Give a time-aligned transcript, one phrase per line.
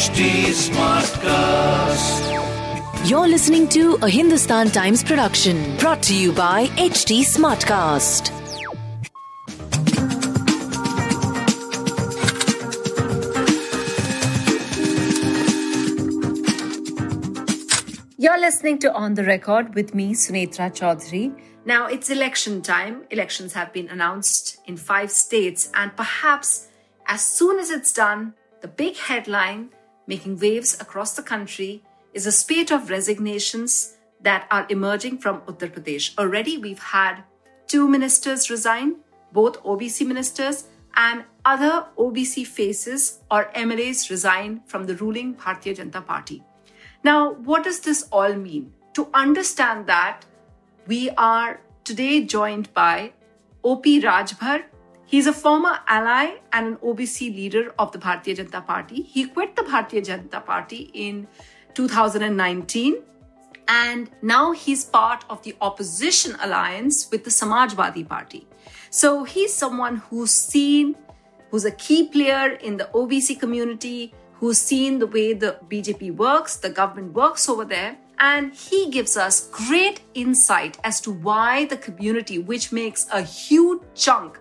[0.00, 2.22] HD Smartcast.
[3.06, 8.30] You're listening to a Hindustan Times production brought to you by HD Smartcast.
[18.16, 21.38] You're listening to On the Record with me, Sunetra Chaudhary.
[21.66, 23.04] Now, it's election time.
[23.10, 26.68] Elections have been announced in five states, and perhaps
[27.06, 28.32] as soon as it's done,
[28.62, 29.68] the big headline
[30.10, 31.82] making waves across the country
[32.12, 33.96] is a spate of resignations
[34.28, 36.06] that are emerging from Uttar Pradesh.
[36.18, 37.22] Already, we've had
[37.68, 38.96] two ministers resign,
[39.32, 40.64] both OBC ministers,
[40.96, 46.42] and other OBC faces or MLAs resign from the ruling Bharatiya Janata Party.
[47.04, 48.72] Now, what does this all mean?
[48.94, 50.26] To understand that,
[50.88, 53.12] we are today joined by
[53.62, 54.64] OP Rajbhar.
[55.10, 59.02] He's a former ally and an OBC leader of the Bharatiya Janata Party.
[59.02, 61.26] He quit the Bharatiya Janata Party in
[61.74, 63.02] 2019
[63.66, 68.46] and now he's part of the opposition alliance with the Samajwadi Party.
[68.90, 70.94] So he's someone who's seen,
[71.50, 76.54] who's a key player in the OBC community, who's seen the way the BJP works,
[76.54, 77.96] the government works over there.
[78.20, 83.80] And he gives us great insight as to why the community, which makes a huge
[83.96, 84.38] chunk,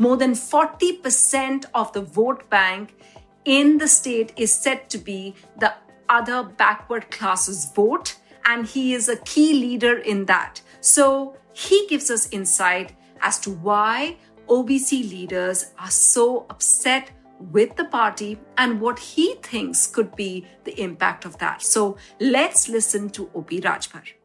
[0.00, 2.96] more than 40% of the vote bank
[3.44, 5.74] in the state, is said to be the
[6.08, 8.16] other backward classes vote.
[8.46, 10.62] And he is a key leader in that.
[10.80, 14.16] So he gives us insight as to why
[14.48, 17.10] OBC leaders are so upset
[17.52, 21.62] with the party and what he thinks could be the impact of that.
[21.62, 24.19] So let's listen to OP Rajbhar.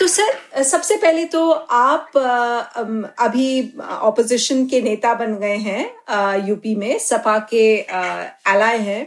[0.00, 2.16] तो sir, सबसे पहले तो आप
[3.18, 7.64] अभी opposition के नेता बन गए हैं यूपी में, सपा के
[8.52, 9.06] एलाय हैं।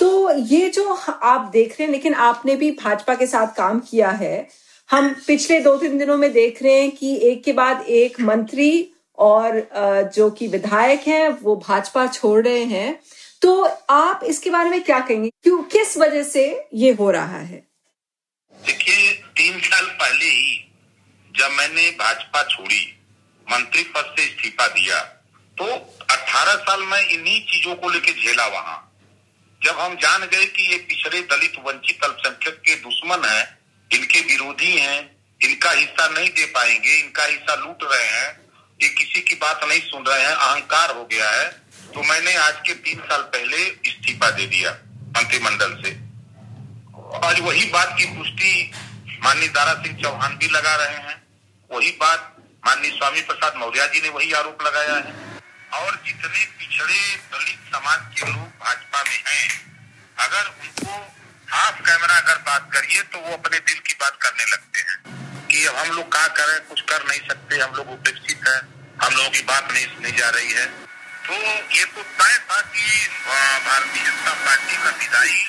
[0.00, 4.10] तो ये जो आप देख रहे हैं, लेकिन आपने भी भाजपा के साथ काम किया
[4.10, 4.48] है।
[4.90, 8.92] हम पिछले दो तीन दिनों में देख रहे हैं कि एक के बाद एक मंत्री
[9.18, 12.98] और जो कि विधायक हैं, वो भाजपा छोड़ रहे हैं।
[13.42, 15.30] तो आप इसके बारे में क्या कहेंगे?
[15.42, 17.62] क्यों, किस वजह से ये हो रहा है?
[18.52, 20.58] देखिए तीन साल पहले ही
[21.30, 22.82] जब मैंने भाजपा छोड़ी,
[23.46, 24.98] मंत्री पद से इस्तीफा दिया
[25.56, 25.64] तो
[26.10, 28.76] 18 साल में इन्हीं चीज़ों को लेकर झेला वहाँ।
[29.60, 33.44] जब हम जान गए कि ये पिछड़े दलित वंचित अल्पसंख्यक के दुश्मन हैं,
[33.90, 35.00] इनके विरोधी हैं,
[35.40, 38.30] इनका हिस्सा नहीं दे पाएँगे, इनका हिस्सा लूट रहे हैं,
[38.80, 41.50] ये किसी की बात नहीं सुन रहे हैं, अहंकार हो गया है
[41.94, 44.70] तो मैंने आज के तीन साल पहले इस्तीफा दे दिया
[45.16, 45.90] मंत्रिमंडल से।
[47.22, 48.70] आज वही बात की पुष्टि
[49.22, 51.16] माननीय दारा सिंह चौहान भी लगा रहे हैं।
[51.70, 55.12] वही बात माननीय स्वामी प्रसाद मौर्य जी ने वही आरोप लगाया है।
[55.74, 57.00] और जितने पिछड़े
[57.32, 59.48] दलित समाज के लोग भाजपा में हैं,
[60.18, 60.98] अगर उनको
[61.48, 65.64] हाफ़ कैमरा अगर बात करिए तो वो अपने दिल की बात करने लगते हैं कि
[65.68, 68.60] हम लोग क्या करें, कुछ कर नहीं सकते, हम लोग उपेक्षित हैं,
[69.02, 70.66] हम लोगों की बात नहीं सुनी जा रही है।
[71.22, 71.34] तो
[71.74, 73.08] ये तो तय था कि
[73.64, 75.42] भारतीय जनता पार्टी का विदाई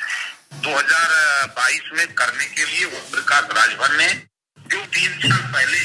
[0.62, 4.08] 2022 में करने के लिए ओम प्रकाश राजभर ने
[4.72, 5.81] जो तीन साल पहले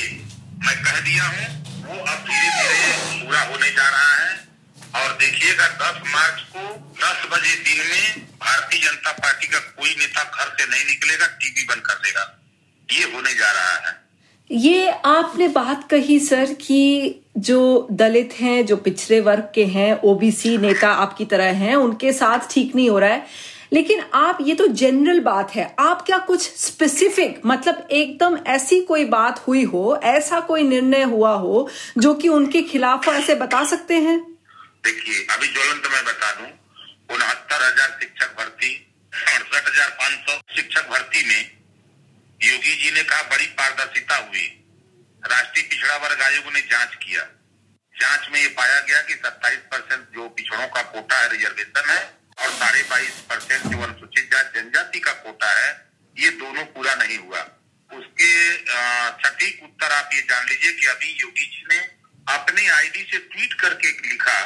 [0.66, 1.46] मैं कह दिया हूँ,
[1.86, 4.48] वो अब धीरे धीरे पूरा होने जा रहा है।
[4.94, 6.60] और देखिएगा 10 मार्च को
[7.00, 11.64] 10 बजे दिन में भारतीय जनता पार्टी का कोई नेता घर से नहीं निकलेगा, टीवी
[11.64, 12.38] बंद कर देगा।
[12.92, 14.08] ये होने जा रहा है।
[14.50, 20.58] ये आपने बात कही, सर, कि जो दलित हैं, जो पिछड़े वर्ग के हैं, ओबीसी
[20.58, 23.26] नेता आपकी तरह हैं, उनके साथ ठीक नहीं हो रहा है।
[23.72, 29.04] लेकिन आप, ये तो जनरल बात है। आप क्या कुछ स्पेसिफिक मतलब एकदम ऐसी कोई
[29.06, 31.68] बात हुई हो, ऐसा कोई निर्णय हुआ हो,
[31.98, 34.18] जो कि उनके खिलाफ ऐसे बता सकते हैं?
[34.84, 36.48] देखिए, अभी ज्वलंत मैं बता दूँ,
[37.10, 38.74] उनहत्तर हज़ार शिक्षक भर्ती,
[39.12, 41.40] अड़सठ हज़ार पाँच सौ शिक्षक भर्ती में
[42.40, 44.46] योगी जी ने कहा, बड़ी पारदर्शिता हुई।
[45.22, 47.22] राष्ट्रीय पिछड़ा वर्ग आयोग ने जाँच किया।
[47.94, 52.02] जाँच में ये पाया गया कि 27 परसेंट जो पिछड़ों का कोटा है, रिजर्वेशन है,
[52.38, 55.70] और साढ़े बाईस परसेंट जो अनुसूचित जाति जनजाति का कोटा है
[56.16, 57.40] ये दोनों पूरा नहीं हुआ
[57.90, 58.30] उसके
[59.18, 61.78] सटीक उत्तर आप ये जान लीजिए कि अभी योगी जी ने
[62.26, 64.40] अपने आईडी से ट्वीट करके लिखा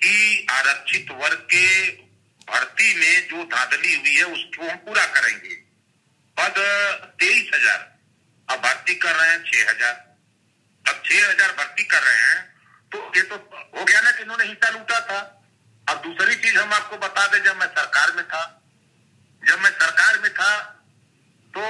[0.00, 1.68] कि आरक्षित वर्ग के
[2.48, 5.54] भर्ती में जो धांधली हुई है, उसको हम पूरा करेंगे।
[6.36, 6.58] पद
[7.16, 7.80] तेईस हज़ार।
[8.48, 9.94] अब भर्ती कर रहे हैं छह हज़ार।
[10.84, 12.38] अब छह हज़ार भर्ती कर रहे हैं
[12.92, 15.18] तो ये तो हो गया ना कि इन्होंने हिस्सा लूटा था।
[15.86, 18.44] अब दूसरी चीज़ हम आपको बता दें, जब मैं सरकार में था,
[19.42, 20.52] जब मैं सरकार में था
[21.54, 21.64] तो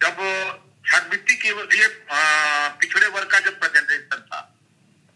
[0.00, 1.88] जब छात्रवृत्ति के लिए
[2.80, 4.40] पिछड़े वर्ग का जब प्रेजेंटेशन था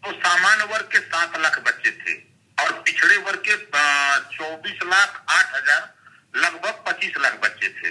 [0.03, 2.13] तो सामान्य वर्ग के सात लाख बच्चे थे
[2.57, 3.55] और पिछड़े वर्ग के
[4.35, 5.81] चौबीस लाख आठ हज़ार,
[6.35, 7.89] लगभग पच्चीस लाख बच्चे थे।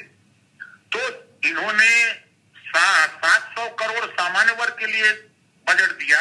[0.93, 1.01] तो
[1.49, 1.91] इन्होंने
[2.57, 5.13] सात सौ करोड़ सामान्य वर्ग के लिए
[5.67, 6.21] बजट दिया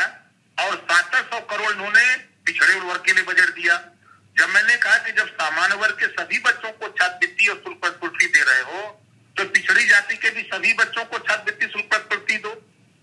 [0.58, 2.16] और सात सौ करोड़ इन्होंने
[2.46, 3.78] पिछड़े वर्ग के लिए बजट दिया।
[4.36, 8.42] जब मैंने कहा कि जब सामान्य वर्ग के सभी बच्चों को छात्रवृत्ति और शुल्क दे
[8.42, 8.82] रहे हो
[9.38, 12.52] तो पिछड़ी जाति के भी सभी बच्चों को छात्रवृत्ति शुल्क प्रतिपूर्ति दो।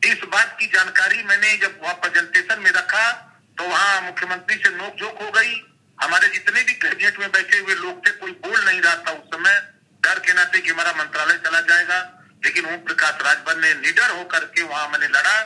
[0.02, 3.10] इस बात की जानकारी मैंने जब वहाँ प्रेजेंटेशन में रखा
[3.58, 5.54] तो वहाँ मुख्यमंत्री से नोकझोंक हो गई।
[6.02, 9.26] हमारे जितने भी कैबिनेट में बैठे हुए लोग थे, कोई बोल नहीं रहा था उस
[9.26, 9.54] समय।
[10.02, 11.98] डर के नाते कि हमारा मंत्रालय चला जाएगा।
[12.44, 15.40] लेकिन ओम प्रकाश राजभर ने निडर होकर के वहाँ मैंने लड़ा।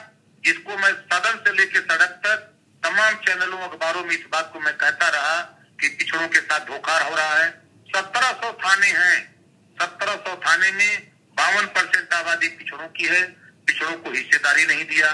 [0.44, 2.36] जिसको मैं सदन से लेकर सड़क तक,
[2.82, 5.40] तमाम चैनलों अखबारों में इस बात को मैं कहता रहा
[5.80, 7.50] कि पिछड़ों के साथ धोखा हो रहा है।
[7.88, 9.37] सत्रह सौ थाने हैं।
[9.80, 10.90] सत्रह सौ थाने में
[11.36, 13.22] बावन परसेंट आबादी पिछड़ों की है
[13.66, 15.08] पिछड़ों को हिस्सेदारी नहीं दिया।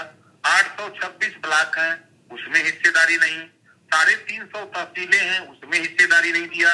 [0.45, 1.91] आठ सौ छब्बीस ब्लॉक है
[2.31, 3.39] उसमें हिस्सेदारी नहीं।
[3.89, 6.71] साढ़े तीन सौ तहसीलें हैं उसमें हिस्सेदारी नहीं दिया।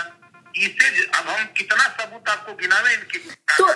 [0.57, 3.73] इसे अब हम कितना सबूत आपको गिनावे इनके तो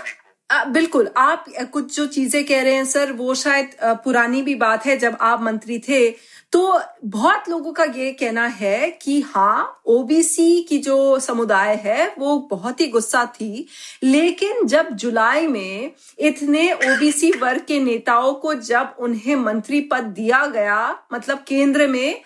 [0.51, 4.85] आ, बिल्कुल आप कुछ जो चीज़ें कह रहे हैं सर वो शायद पुरानी भी बात
[4.85, 6.09] है जब आप मंत्री थे
[6.51, 12.39] तो बहुत लोगों का ये कहना है कि हाँ ओबीसी की जो समुदाय है वो
[12.39, 13.67] बहुत ही गुस्सा थी
[14.03, 20.45] लेकिन जब जुलाई में इतने ओबीसी वर्ग के नेताओं को जब उन्हें मंत्री पद दिया
[20.45, 22.21] गया मतलब केंद्र में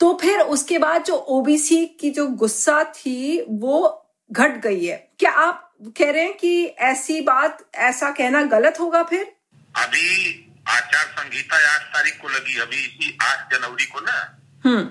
[0.00, 5.30] तो फिर उसके बाद जो ओबीसी की जो गुस्सा थी वो घट गई है। क्या
[5.30, 9.32] आप कह रहे हैं कि ऐसी बात ऐसा कहना गलत होगा फिर?
[9.76, 14.84] अभी आचार संहिता आठ तारीख को लगी अभी इसी आठ जनवरी को ना। हम्म।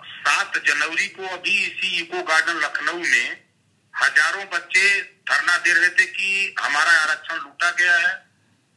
[0.00, 3.42] सात जनवरी को अभी इसी इको गार्डन लखनऊ में
[3.94, 8.26] हज़ारों बच्चे धरना दे रहे थे कि हमारा आरक्षण लूटा गया है।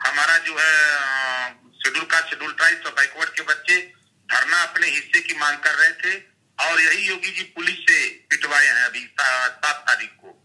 [0.06, 3.94] हमारा जो है शेड्यूल का शेड्यूल ट्राइब और बैकवर्ड के बच्चे
[4.30, 6.18] धरना अपने हिस्से की मांग कर रहे थे।
[6.60, 10.39] और यही योगी जी पुलिस से पिटवाए हैं अभी सात तारीख को।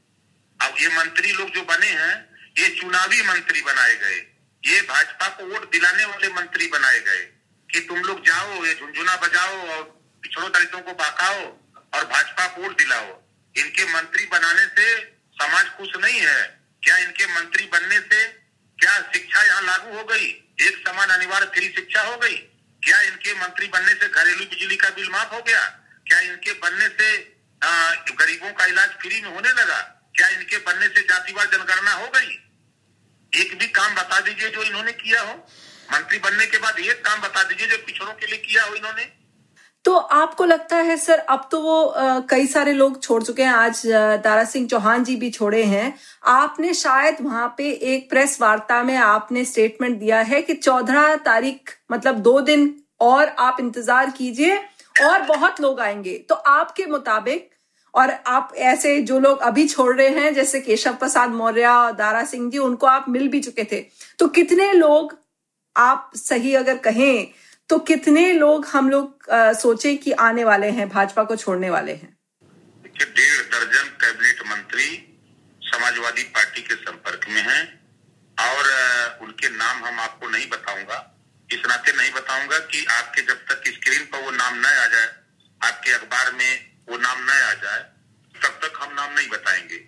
[0.61, 4.19] अब ये मंत्री लोग जो बने हैं, ये चुनावी मंत्री बनाए गए।
[4.67, 7.31] ये भाजपा को वोट दिलाने वाले मंत्री बनाए गए।
[7.71, 9.83] कि तुम लोग जाओ, ये झुंझुना बजाओ और
[10.23, 11.41] पिछड़ों दलितों को बाकाओ
[11.95, 13.23] और भाजपा को वोट दिलाओ।
[13.57, 15.01] इनके मंत्री बनाने से
[15.33, 18.29] समाज खुश नहीं है। क्या इनके मंत्री बनने से
[18.79, 20.27] क्या शिक्षा यहाँ लागू हो गई?
[20.61, 22.37] एक समान अनिवार्य फ्री शिक्षा हो गई?
[22.83, 25.67] क्या इनके मंत्री बनने से घरेलू बिजली का बिल माफ़ हो गया?
[26.07, 27.37] क्या इनके बनने से
[28.15, 29.94] गरीबों का इलाज फ्री में होने लगा?
[30.15, 32.31] क्या इनके बनने से जातिवाद जनगणना हो गई?
[33.33, 35.35] एक भी काम बता दीजिए जो इन्होंने किया हो।
[35.93, 39.05] मंत्री बनने के बाद एक काम बता दीजिए जो पिछड़ों के लिए किया हो इन्होंने।
[39.85, 43.53] तो आपको लगता है सर अब तो वो आ, कई सारे लोग छोड़ चुके हैं।
[43.53, 43.83] आज
[44.25, 45.93] दारा सिंह चौहान जी भी छोड़े हैं।
[46.25, 51.77] आपने शायद वहाँ पे एक प्रेस वार्ता में आपने स्टेटमेंट दिया है कि चौदह तारीख
[51.93, 54.57] मतलब दो दिन और आप इंतज़ार कीजिए
[55.03, 57.51] और बहुत लोग आएँगे। तो आपके मुताबिक
[57.95, 62.51] और आप ऐसे जो लोग अभी छोड़ रहे हैं, जैसे केशव प्रसाद मौर्य, दारा सिंह
[62.51, 63.81] जी, उनको आप मिल भी चुके थे।
[64.19, 65.17] तो कितने लोग
[65.77, 67.27] आप सही अगर कहें
[67.71, 69.27] तो कितने लोग हम लोग
[69.57, 72.17] सोचे कि आने वाले हैं, भाजपा को छोड़ने वाले हैं?
[72.97, 74.87] डेढ़ दर्जन कैबिनेट मंत्री
[75.63, 77.63] समाजवादी पार्टी के संपर्क में हैं
[78.39, 78.69] और
[79.23, 80.99] उनके नाम हम आपको नहीं बताऊँगा।
[81.49, 85.09] इस नाते नहीं बताऊँगा कि आपके जब तक स्क्रीन पर वो नाम न आ जाए,
[85.61, 87.83] आपके अखबार में वो नाम न आ जाए,
[88.35, 89.79] तब तक हम नाम नहीं बताएँगे।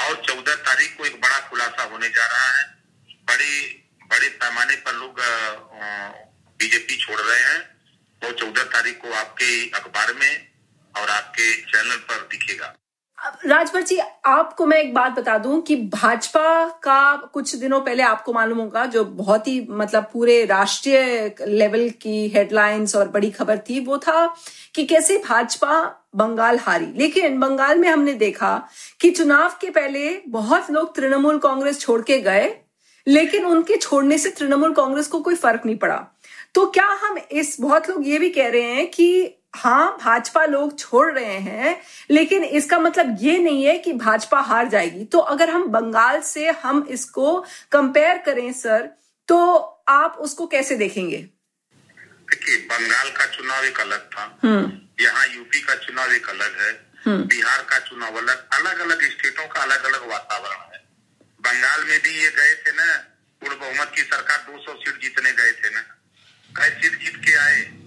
[0.00, 2.64] और चौदह तारीख को एक बड़ा खुलासा होने जा रहा है।
[3.28, 5.20] बड़े बड़े पैमाने पर लोग
[6.58, 7.58] बीजेपी छोड़ रहे हैं।
[8.22, 10.48] वो चौदह तारीख को आपके अखबार में
[10.96, 12.74] और आपके चैनल पर दिखेगा।
[13.46, 18.32] राजभर जी, आपको मैं एक बात बता दूँ कि भाजपा का कुछ दिनों पहले आपको
[18.32, 23.80] मालूम होगा, जो बहुत ही मतलब पूरे राष्ट्रीय लेवल की हेडलाइंस और बड़ी खबर थी,
[23.80, 24.34] वो था
[24.74, 25.80] कि कैसे भाजपा
[26.16, 28.68] बंगाल हारी। लेकिन बंगाल में हमने देखा
[29.00, 32.54] कि चुनाव के पहले बहुत लोग तृणमूल कांग्रेस छोड़ के गए,
[33.06, 36.04] लेकिन उनके छोड़ने से तृणमूल कांग्रेस को कोई फ़र्क नहीं पड़ा।
[36.54, 40.78] तो क्या हम इस, बहुत लोग ये भी कह रहे हैं कि हाँ भाजपा लोग
[40.78, 45.50] छोड़ रहे हैं लेकिन इसका मतलब ये नहीं है कि भाजपा हार जाएगी। तो अगर
[45.50, 48.88] हम बंगाल से हम इसको कंपेयर करें सर
[49.28, 49.38] तो
[49.88, 51.16] आप उसको कैसे देखेंगे?
[52.30, 54.72] देखिए बंगाल का चुनाव एक अलग था। हम्म।
[55.04, 56.72] यहाँ यूपी का चुनाव एक अलग है।
[57.06, 60.84] हम्म। बिहार का चुनाव अलग अलग अलग स्टेटों का अलग अलग वातावरण है।
[61.40, 62.96] बंगाल में भी ये गए थे ना
[63.42, 65.80] पूर्ण बहुमत की सरकार 200 सीट जीतने गए थे ना।
[66.56, 67.85] कई सीट जीत के आए।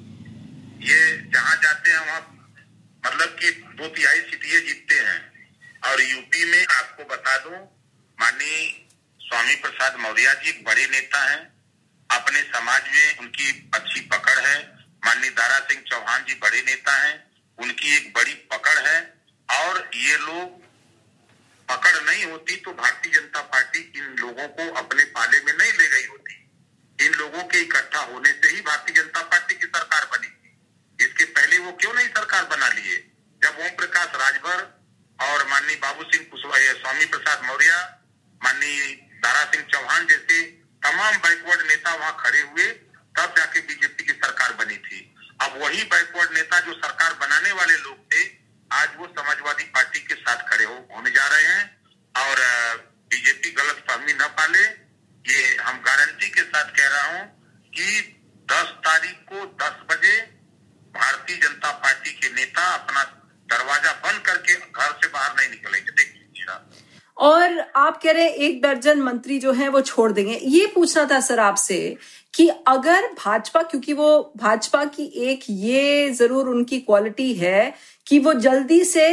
[0.79, 2.51] ये जहाँ जाते हैं, वहाँ
[3.05, 5.49] मतलब कि दो तिहाई सीटें जीतते हैं।
[5.85, 7.57] और यूपी में आपको बता दूँ,
[8.21, 8.87] माननीय
[9.19, 11.59] स्वामी प्रसाद मौर्य जी बड़े नेता हैं।
[12.11, 17.31] अपने समाज में उनकी अच्छी पकड़ है। माननीय दारा सिंह चौहान जी बड़े नेता हैं।
[17.57, 19.13] उनकी एक बड़ी पकड़ है।
[19.51, 20.63] और ये लोग
[21.69, 25.87] पकड़ नहीं होती तो भारतीय जनता पार्टी इन लोगों को अपने पाले में नहीं ले
[25.87, 26.49] गई होती।
[27.05, 30.38] इन लोगों के इकट्ठा होने से ही भारतीय जनता पार्टी की सरकार बनी।
[31.01, 32.97] इसके पहले वो क्यों नहीं सरकार बना लिए?
[33.41, 34.59] जब ओम प्रकाश राजभर
[35.19, 37.71] और माननीय बाबू सिंह कुशवाहा स्वामी प्रसाद मौर्य,
[38.41, 38.93] माननीय
[39.25, 40.41] दारा सिंह चौहान जैसे
[40.85, 42.65] तमाम बैकवर्ड नेता वहाँ खड़े हुए
[43.19, 44.99] तब जाके बीजेपी की सरकार बनी थी
[45.41, 48.23] अब वही बैकवर्ड नेता जो सरकार बनाने वाले लोग थे
[48.71, 51.63] आज वो समाजवादी पार्टी के साथ खड़े हो होने जा रहे हैं
[52.15, 52.43] और
[53.13, 54.63] बीजेपी गलत फहमी न पाले
[55.25, 57.25] ये हम गारंटी के साथ कह रहा हूँ
[57.73, 57.87] कि
[58.51, 60.15] 10 तारीख को 10 बजे
[60.95, 63.03] भारतीय जनता पार्टी के नेता अपना
[63.53, 66.57] दरवाज़ा बंद करके घर से बाहर नहीं निकलेंगे देख लीजिए
[67.17, 71.07] और आप कह रहे हैं एक दर्जन मंत्री जो हैं वो छोड़ देंगे। ये पूछना
[71.11, 71.97] था सर आपसे
[72.33, 77.73] कि अगर भाजपा, क्योंकि वो भाजपा की एक ये ज़रूर उनकी क्वालिटी है
[78.07, 79.09] कि वो जल्दी से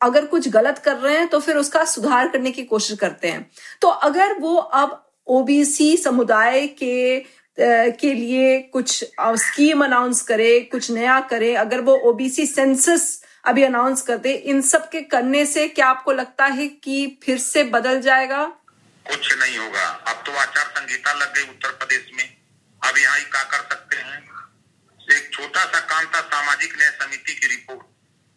[0.00, 3.50] अगर कुछ गलत कर रहे हैं तो फिर उसका सुधार करने की कोशिश करते हैं।
[3.82, 7.24] तो अगर वो अब ओबीसी समुदाय के
[7.58, 14.02] के लिए कुछ स्कीम अनाउंस करे, कुछ नया करे, अगर वो ओबीसी सेंसस अभी अनाउंस
[14.02, 18.00] कर दे, इन सब के करने से क्या आपको लगता है कि फिर से बदल
[18.00, 18.42] जाएगा?
[19.08, 22.26] कुछ नहीं होगा। अब तो आचार संहिता लग गई उत्तर प्रदेश में।
[22.82, 24.18] अब यहाँ ही क्या कर सकते हैं?
[25.00, 27.86] एक छोटा सा काम था सामाजिक न्याय समिति की रिपोर्ट,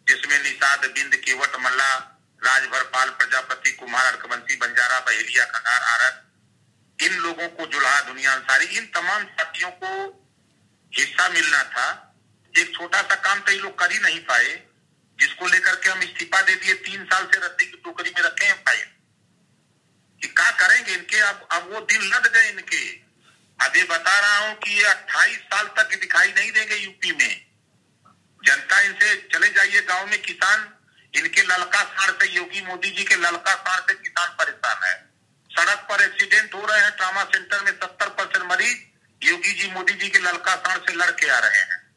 [0.06, 1.94] जिसमें निषाद, बिंद, केवट, मल्ला
[2.42, 6.22] राजभर पाल प्रजापति, कुमार, अर्कवंशी, बंजारा, बहेलिया खंगार आरत,
[6.98, 9.90] इन लोगों को जुल्हा, दुनिया अंसारी, इन तमाम साथियों को
[10.92, 11.88] हिस्सा मिलना था।
[12.54, 14.54] एक छोटा सा काम तो ये लोग कर ही नहीं पाए,
[15.18, 18.44] जिसको लेकर के हम इस्तीफा दे दिए, तीन साल से रद्दी की टोकरी में रखे
[18.44, 18.86] हैं फ़ाइल
[20.22, 21.20] कि क्या करेंगे इनके?
[21.20, 23.10] अब अब वो दिन लद गए इनके।
[23.64, 27.46] अभी बता रहा हूँ कि ये अट्ठाईस साल तक दिखाई नहीं देंगे यूपी में।
[28.46, 30.74] जनता इनसे चले जाइए गाँव में, किसान।
[31.14, 35.10] इनके ललका साड़ से, योगी मोदी जी के ललका साड़ से किसान परेशान है।
[35.50, 38.78] सड़क पर एक्सीडेंट हो रहे हैं ट्रामा सेंटर में सत्तर परसेंट मरीज़।
[39.22, 41.94] योगी जी, मोदी जी के ललका साड़ से लड़के आ रहे हैं।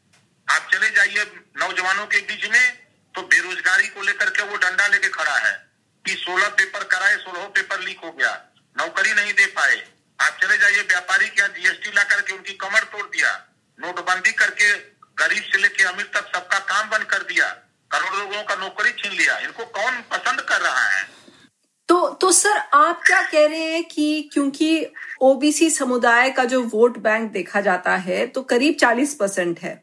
[0.50, 2.76] आप चले जाइए नौजवानों के बीच में
[3.14, 5.63] तो बेरोजगारी को लेकर के वो डंडा लेके खड़ा है।
[6.24, 8.32] सोलह पेपर कराए सोलह पेपर लीक हो गया।
[8.76, 9.76] नौकरी नहीं दे पाए।
[10.20, 13.32] आप चले जाइए व्यापारी क्या जीएसटी ला करके उनकी कमर तोड़ दिया।
[13.78, 14.72] नोटबंदी करके
[15.18, 17.48] गरीब से लेके अमीर तक सबका काम बंद कर दिया।
[17.90, 21.02] करोड़ लोगों का नौकरी छीन लिया। इनको कौन पसंद कर रहा है?
[21.88, 24.86] तो तो सर आप क्या कह रहे हैं कि क्योंकि
[25.20, 29.74] ओबीसी समुदाय का जो वोट बैंक देखा जाता है तो करीब चालीस परसेंट है।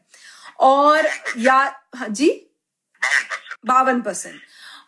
[0.60, 1.08] और
[1.38, 1.56] या
[1.96, 2.30] हाँ जी?
[3.66, 4.40] बावन परसेंट।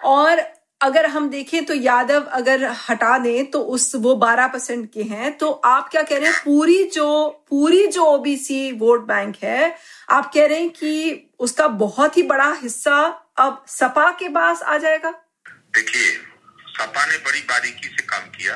[0.04, 0.53] और
[0.84, 5.36] अगर हम देखें तो यादव अगर हटा दें तो उस वो बारह परसेंट के हैं
[5.38, 6.40] तो आप क्या कह रहे हैं?
[6.44, 9.76] पूरी जो पूरी जो ओबीसी वोट बैंक है,
[10.10, 12.96] आप कह रहे हैं कि उसका बहुत ही बड़ा हिस्सा
[13.36, 15.10] अब सपा के पास आ जाएगा?
[15.50, 16.10] देखिए,
[16.68, 18.54] सपा ने बड़ी बारीकी से काम किया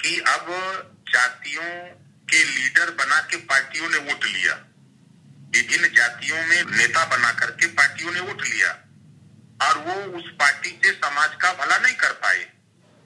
[0.00, 0.46] कि अब
[1.08, 1.70] जातियों
[2.24, 4.54] के लीडर बना के पार्टियों ने वोट लिया।
[5.50, 8.85] विभिन्न जातियों में नेता बना करके पार्टियों ने वोट लिया।
[9.62, 12.38] और वो उस पार्टी से समाज का भला नहीं कर पाए।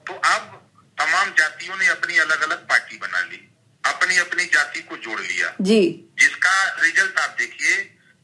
[0.07, 0.57] तो अब
[0.99, 3.47] तमाम जातियों ने अपनी अलग अलग पार्टी बना ली
[3.83, 6.53] अपनी अपनी जाति को जोड़ लिया। जी। जिसका
[6.83, 7.75] रिज़ल्ट आप देखिए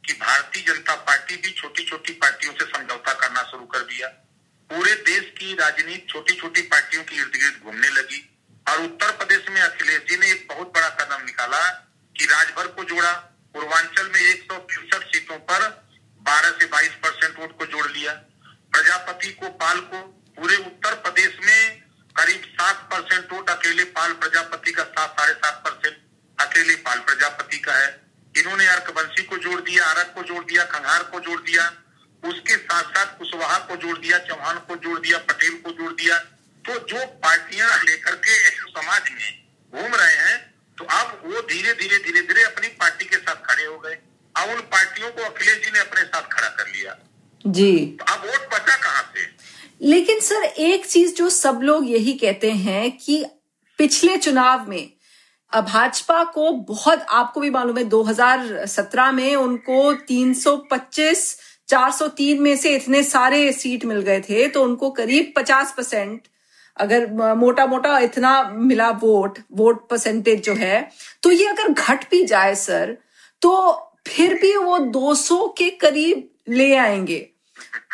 [0.04, 4.08] कि भारतीय जनता पार्टी भी छोटी छोटी पार्टियों से समझौता करना शुरू कर दिया।
[4.70, 8.22] पूरे देश की राजनीति छोटी छोटी पार्टियों के इर्द गिर्द घूमने लगी
[8.70, 11.68] और उत्तर प्रदेश में अखिलेश जी ने एक बहुत बड़ा कदम निकाला
[12.16, 13.12] कि राजभर को जोड़ा
[13.54, 14.48] पूर्वांचल में एक
[15.04, 15.64] सीटों पर
[16.22, 18.14] 12 से 22 परसेंट वोट को जोड़ लिया
[18.72, 20.02] प्रजापति को पाल को
[20.38, 21.82] पूरे उत्तर प्रदेश में
[22.16, 25.98] करीब सात परसेंट वोट अकेले पाल प्रजापति का सात साढ़े सात परसेंट
[26.38, 27.90] अकेले पाल प्रजापति का है
[28.38, 31.74] इन्होंने अर्कवंशी को जोड़ दिया आरक को जोड़ दिया खंगार को जोड़ दिया
[32.24, 36.18] उसके साथ साथ कुशवाहा को जोड़ दिया चौहान को जोड़ दिया पटेल को जोड़ दिया
[36.66, 37.06] तो जो
[37.78, 38.40] पार्टियाँ लेकर के
[38.82, 39.44] समाज में
[39.74, 43.66] घूम रहे हैं तो अब वो धीरे धीरे धीरे धीरे अपनी पार्टी के साथ खड़े
[43.66, 43.98] हो गए।
[44.36, 46.98] अब उन पार्टियों को अखिलेश जी ने अपने साथ खड़ा कर लिया।
[47.48, 49.22] जी। तो अब वोट बचा कहाँ से?
[49.82, 53.26] लेकिन सर एक चीज़ जो सब लोग यही कहते हैं कि
[53.78, 54.90] पिछले चुनाव में
[55.62, 63.04] भाजपा को बहुत आपको भी मालूम है 2017 में उनको 325 403 में से इतने
[63.04, 66.22] सारे सीट मिल गए थे तो उनको करीब 50 परसेंट
[66.80, 70.90] अगर मोटा मोटा इतना मिला वोट वोट परसेंटेज जो है
[71.24, 72.98] तो ये अगर घट भी जाए सर
[73.42, 73.72] तो
[74.08, 74.78] फिर भी वो
[75.16, 77.30] 200 के करीब ले आएँगे।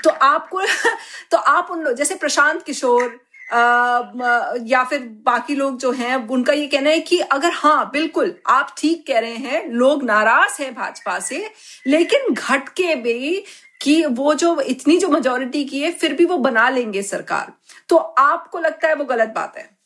[0.03, 0.61] तो आपको
[1.31, 3.19] तो आप उन लोग जैसे प्रशांत किशोर
[3.53, 4.01] आ,
[4.63, 8.75] या फिर बाकी लोग जो हैं उनका ये कहना है कि अगर हाँ बिल्कुल आप
[8.77, 11.51] ठीक कह रहे हैं लोग नाराज़ हैं भाजपा से
[11.87, 13.43] लेकिन घट के भी
[13.83, 17.53] कि वो जो इतनी जो मेजोरिटी की है, फिर भी वो बना लेंगे सरकार।
[17.89, 19.77] तो आपको लगता है वो गलत बात है?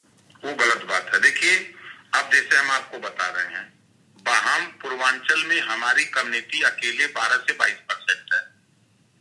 [0.46, 1.74] वो गलत बात है। देखिए
[2.13, 3.77] अब जैसे हम आपको बता रहे हैं
[4.27, 8.39] हम पूर्वांचल में हमारी कम्युनिटी अकेले 12 से 22 परसेंट है।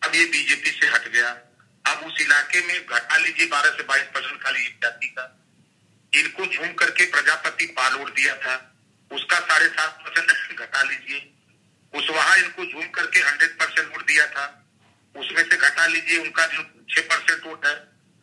[0.02, 1.30] अब ये बीजेपी से हट गया।
[1.86, 5.46] अब उस इलाके में घटा लीजिए 12 से 22 परसेंट खाली जाति का।
[6.14, 8.76] इनको झूम करके प्रजापति पाल उड़ दिया था।
[9.12, 11.20] उसका साढ़े सात परसेंट घटा लीजिए।
[11.92, 14.65] कुशवाहा इनको झूम करके हंड्रेड परसेंट वोट दिया था।
[15.18, 17.74] उसमें से घटा लीजिए, उनका जो छह परसेंट वोट है,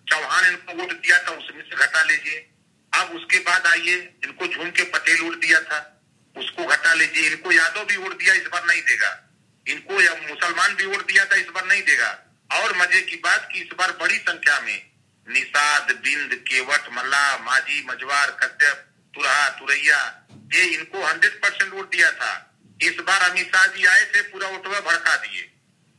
[0.10, 2.50] चौहान इनको वोट दिया था, उसमें से घटा लीजिए।
[2.94, 3.96] अब उसके बाद आइए,
[4.26, 6.02] इनको झूम के पटेल वोट दिया था,
[6.38, 9.30] उसको घटा लीजिए। इनको यादव भी वोट दिया, इस बार नहीं देगा।
[9.68, 9.94] इनको
[10.28, 12.20] मुसलमान भी वोट दिया था, इस बार नहीं देगा।
[12.52, 14.92] और मज़े की बात की इस बार बड़ी संख्या में
[15.28, 22.12] निषाद, बिंद, केवट, मल्ला, माजी मजवार कश्यप, तुरहा, तुरैया, ये इनको हंड्रेड परसेंट वोट दिया
[22.12, 25.53] था। इस बार अमित शाह जी आए थे, पूरा ओटवा भड़का दिए।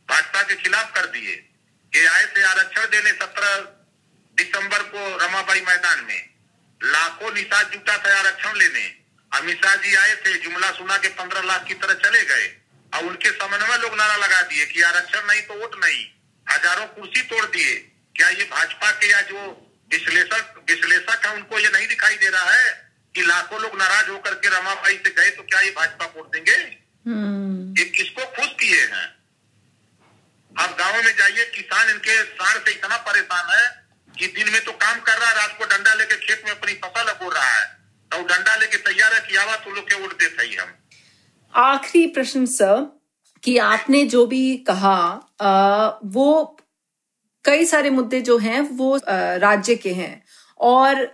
[0.09, 1.35] भाजपा के खिलाफ कर दिए।
[1.93, 3.57] ये आए थे आरक्षण देने सत्रह
[4.37, 6.31] दिसंबर को रमाबाई मैदान में।
[6.81, 8.85] लाखों निषाद जुटा था आरक्षण लेने।
[9.33, 12.47] अमित शाह जी आए थे जुमला सुना के पंद्रह लाख की तरह चले गए।
[12.93, 16.05] और उनके समन्वय लोग नारा लगा दिए कि आरक्षण नहीं तो वोट नहीं।
[16.47, 17.75] हज़ारों कुर्सी तोड़ दिए।
[18.17, 19.61] क्या ये भाजपा के या जो
[19.93, 24.35] विश्लेषक विश्लेषक है उनको ये नहीं दिखाई दे रहा है कि लाखों लोग नाराज़ होकर
[24.35, 26.57] के रमाबाई से गए तो क्या ये भाजपा वोट देंगे?
[27.07, 29.14] हम्म। ये किसको खुश किए हैं?
[30.55, 33.65] अब गाँव में जाइए किसान इनके सार से इतना परेशान है
[34.19, 36.73] कि दिन में तो काम कर रहा है रात को डंडा लेके खेत में अपनी
[36.75, 37.65] फ़सल बो रहा है।
[38.11, 40.69] तो डंडा लेके तैयार है कि आवा तो लोग के वोट देते ही हम।
[41.55, 42.87] आखिरी प्रश्न सर
[43.43, 44.97] कि आपने जो भी कहा
[45.41, 46.57] आ, वो
[47.45, 50.25] कई सारे मुद्दे जो हैं वो राज्य के हैं।
[50.61, 51.07] और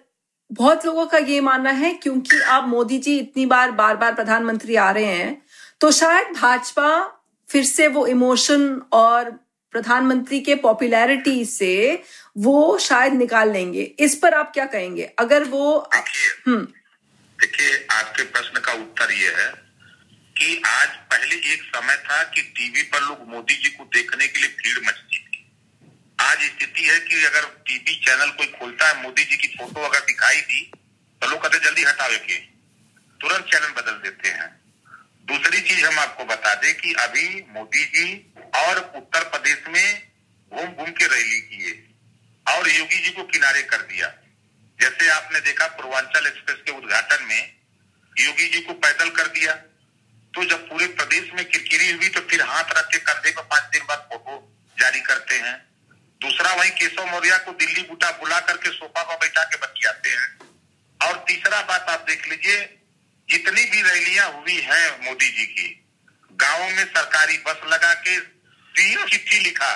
[0.50, 4.76] बहुत लोगों का ये मानना है क्योंकि अब मोदी जी इतनी बार बार बार प्रधानमंत्री
[4.76, 5.42] आ रहे हैं
[5.80, 6.90] तो शायद भाजपा
[7.50, 9.30] फिर से वो इमोशन और
[9.73, 12.02] प्रधानमंत्री के पॉपुलैरिटी से
[12.38, 15.04] वो शायद निकाल लेंगे। इस पर आप क्या कहेंगे?
[15.19, 15.91] अगर वो
[16.47, 16.60] हम्म।
[17.39, 19.49] देखिए आपके प्रश्न का उत्तर ये है
[20.36, 24.41] कि आज पहले एक समय था कि टीवी पर लोग मोदी जी को देखने के
[24.41, 25.50] लिए भीड़ मचती थी।
[26.19, 29.99] आज स्थिति है कि अगर टीवी चैनल कोई खोलता है मोदी जी की फ़ोटो अगर
[29.99, 30.71] दिखाई दी
[31.23, 32.36] तो लोग कहते जल्दी हटावे के
[33.21, 34.59] तुरंत चैनल बदल देते हैं।
[35.30, 38.06] दूसरी चीज़ हम आपको बता दें कि अभी मोदी जी
[38.60, 40.08] और उत्तर प्रदेश में
[40.52, 41.75] घूम घूम के रैली किए
[42.47, 44.08] और योगी जी को किनारे कर दिया।
[44.78, 47.52] जैसे आपने देखा पूर्वांचल एक्सप्रेस के उद्घाटन में
[48.16, 49.54] योगी जी को पैदल कर दिया।
[50.34, 53.71] तो जब पूरे प्रदेश में किरकिरी हुई तो फिर हाथ रख के कंधे पर पाँच
[53.73, 54.36] दिन बाद फ़ोटो
[54.78, 55.56] जारी करते हैं।
[56.21, 60.28] दूसरा, वही केशव मौर्य को दिल्ली बूटा बुला करके सोफा पर बैठा के बतियाते हैं।
[61.00, 62.60] और तीसरा बात आप देख लीजिए
[63.30, 65.86] जितनी भी रैलियाँ हुई हैं मोदी जी की,
[66.32, 68.21] गाँव में सरकारी बस लगा के
[68.75, 69.75] तीन चिट्ठी लिखा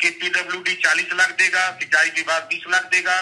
[0.00, 3.16] कि पीडब्ल्यू चालीस लाख देगा, सिंचाई विभाग बीस लाख देगा,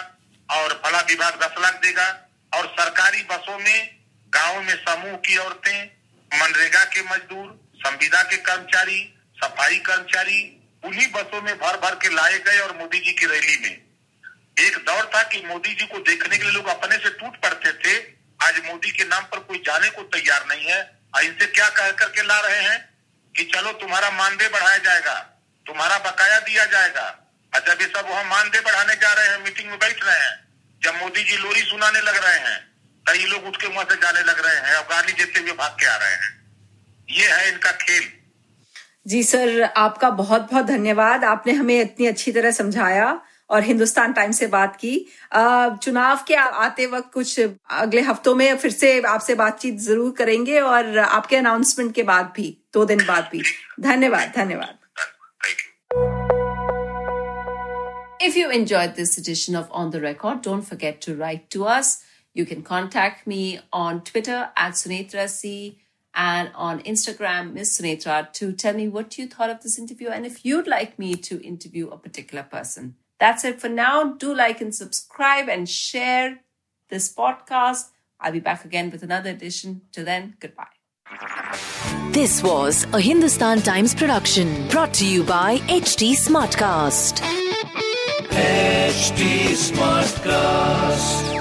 [0.48, 2.06] और फला विभाग दस लाख देगा,
[2.54, 3.98] और सरकारी बसों में
[4.32, 5.90] गाँव में समूह की औरतें,
[6.32, 10.40] मनरेगा के मजदूर, संविदा के कर्मचारी, सफ़ाई कर्मचारी,
[10.84, 13.82] उन्हीं बसों में भर भर के लाए गए और मोदी जी की रैली में।
[14.58, 17.72] एक दौर था कि मोदी जी को देखने के लिए लोग अपने से टूट पड़ते
[17.72, 20.80] थे आज मोदी के नाम पर कोई जाने को तैयार नहीं है।
[21.14, 22.78] और इनसे क्या कह करके ला रहे हैं
[23.34, 25.14] कि चलो तुम्हारा मानदेय बढ़ाया जाएगा,
[25.66, 27.06] तुम्हारा बकाया दिया जाएगा।
[27.52, 30.34] और जब ये सब वहाँ मानदेय बढ़ाने जा रहे हैं, मीटिंग में बैठ रहे हैं,
[30.82, 32.58] जब मोदी जी लोरी सुनाने लग रहे हैं,
[33.06, 35.76] कई लोग उठ के वहाँ से जाने लग रहे हैं और गाली देते हुए भाग
[35.80, 36.30] के आ रहे हैं।
[37.08, 38.08] ये है इनका खेल।
[39.06, 43.06] जी सर, आपका बहुत बहुत धन्यवाद। आपने हमें इतनी अच्छी तरह समझाया।
[43.52, 44.94] और हिंदुस्तान टाइम से बात की
[45.82, 50.98] चुनाव के आते वक्त कुछ अगले हफ्तों में फिर से आपसे बातचीत ज़रूर करेंगे और
[50.98, 53.42] आपके अनाउंसमेंट के बाद भी दो दिन बाद भी
[53.80, 54.78] धन्यवाद धन्यवाद
[58.24, 61.88] If you enjoyed this edition of On the Record, don't forget to write to us.
[62.36, 63.40] You can contact me
[63.72, 65.54] on Twitter at Sunitra C.
[66.14, 70.26] and on Instagram, Miss Sunetra, to tell me what you thought of this interview and
[70.26, 72.94] if you'd like me to interview a particular person.
[73.22, 74.14] That's it for now.
[74.14, 76.40] Do like and subscribe and share
[76.88, 77.90] this podcast.
[78.18, 79.82] I'll be back again with another edition.
[79.92, 80.74] Till then, goodbye.
[82.10, 87.22] This was a Hindustan Times production brought to you by HT Smartcast.
[88.32, 91.31] HT Smartcast.